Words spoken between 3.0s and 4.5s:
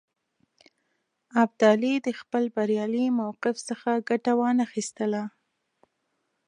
موقف څخه ګټه